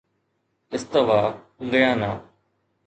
[0.75, 1.19] استوا
[1.69, 2.11] گيانا